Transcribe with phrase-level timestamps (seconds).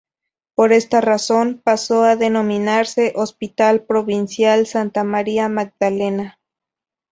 [0.55, 6.39] Por esta razón, pasó a denominarse "Hospital Provincial Santa María Magdalena".